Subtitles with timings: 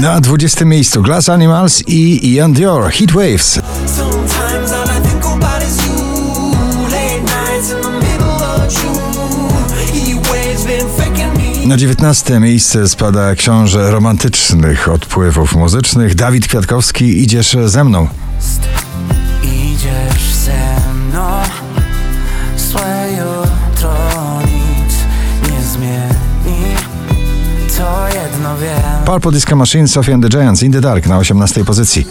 [0.00, 3.60] Na 20 miejscu Glass Animals i Ian Dior Heat Waves.
[11.66, 16.14] Na 19 miejsce spada książę romantycznych odpływów muzycznych.
[16.14, 18.08] Dawid Kwiatkowski Idziesz ze mną.
[19.42, 20.27] Idziesz
[29.08, 32.06] Purple Disco Machine Sophie and the Giants In the Dark na 18 pozycji.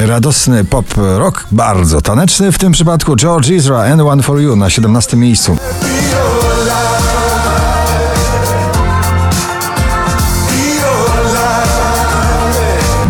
[0.00, 4.70] Radosny pop rock, bardzo taneczny, w tym przypadku George Ezra and One for You na
[4.70, 5.56] 17 miejscu.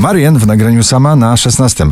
[0.00, 1.86] Marian w nagraniu sama na 16.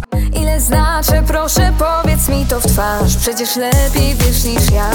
[0.55, 4.91] Ile znaczy, proszę powiedz mi to w twarz Przecież lepiej wiesz niż ja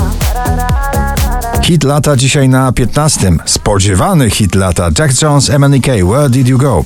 [1.61, 3.31] Hit lata dzisiaj na 15.
[3.45, 6.85] Spodziewany hit lata Jack Jones, MNK, Where Did You Go?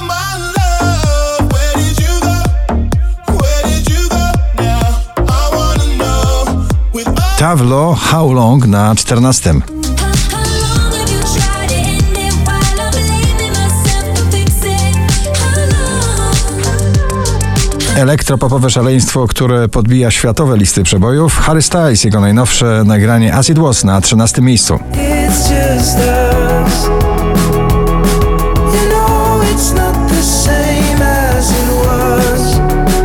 [0.00, 0.14] My
[0.56, 2.00] love, where did
[3.90, 4.22] you go?
[7.38, 9.77] Tavlo, How Long na 14.
[17.98, 21.38] Elektropopowe szaleństwo, które podbija światowe listy przebojów.
[21.38, 24.78] Harry Styles, jego najnowsze nagranie As It Was na 13 miejscu.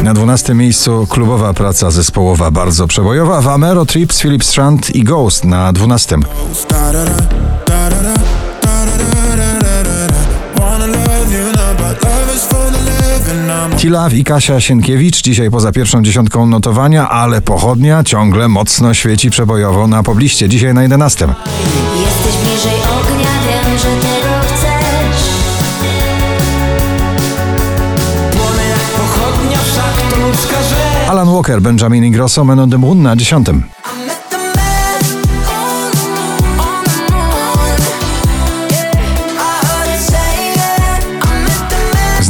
[0.03, 3.41] Na 12 miejscu klubowa praca zespołowa bardzo przebojowa.
[3.41, 6.17] Vamero, Trips, Philip Strand i Ghost na 12.
[6.69, 7.05] da-da-da,
[7.65, 8.13] da-da-da,
[8.61, 10.15] da-da-da-da-da-da.
[10.61, 12.62] Wanna love you now, but love is for the living.
[12.62, 12.62] I'm
[13.77, 19.87] Tilaw i Kasia Sienkiewicz dzisiaj poza pierwszą dziesiątką notowania, ale pochodnia ciągle mocno świeci przebojowo
[19.87, 20.49] na pobliście.
[20.49, 21.27] Dzisiaj na 11.
[21.27, 25.23] Jesteś bliżej ognia, wiem, że tego chcesz
[28.31, 31.09] Płonę jak pochodnia, wszak to ludzka rzecz.
[31.09, 33.47] Alan Walker, Benjamin Ingrosso, Men on the Moon na 10.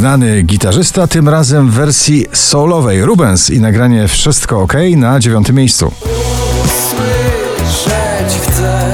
[0.03, 5.91] Znany gitarzysta, tym razem w wersji solowej Rubens i nagranie Wszystko OK na 9 miejscu.
[6.89, 8.93] Słyszeć chcę,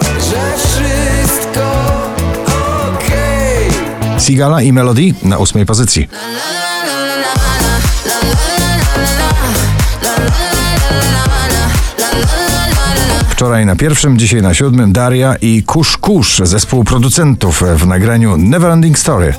[0.00, 1.62] że wszystko.
[4.18, 6.08] Sigala i Melody na 8 pozycji.
[13.34, 18.98] Wczoraj na pierwszym, dzisiaj na siódmym Daria i Kusz Kusz, zespół producentów w nagraniu Neverending
[18.98, 19.34] Story.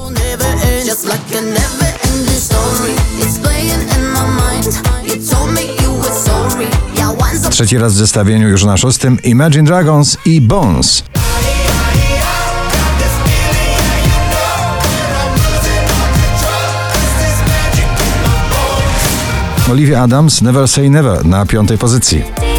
[7.49, 11.03] Trzeci raz w zestawieniu już na szóstym Imagine Dragons i Bones.
[19.71, 22.54] Olivia Adams Never Say Never na piątej pozycji.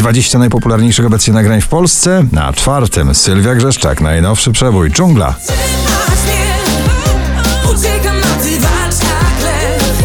[0.00, 2.24] 20 najpopularniejszych obecnie nagrań w Polsce.
[2.32, 5.34] Na czwartym Sylwia Grzeszczak, najnowszy przebój Dżungla.
[5.42, 6.54] Trzymasz mnie,
[7.74, 10.02] uciekam na ty walcz jak lew.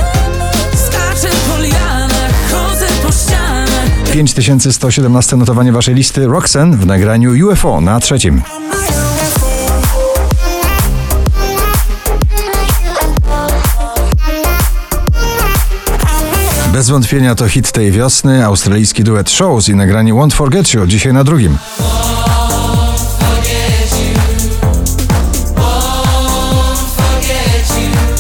[0.85, 4.11] Skaczę po lianach, chodzę po ścianach.
[4.13, 8.41] 5117 notowanie waszej listy Roxanne w nagraniu UFO na trzecim.
[16.75, 21.13] Bez wątpienia to hit tej wiosny, australijski duet Shows i nagranie Won't Forget You dzisiaj
[21.13, 21.57] na drugim.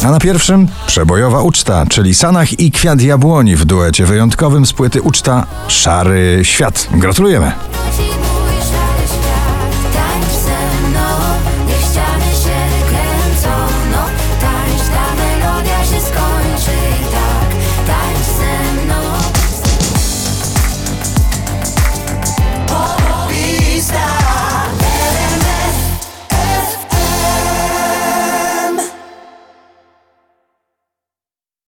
[0.05, 5.01] A na pierwszym przebojowa uczta, czyli Sanach i Kwiat Jabłoni w duecie wyjątkowym z płyty
[5.01, 6.87] Uczta Szary Świat.
[6.91, 7.51] Gratulujemy!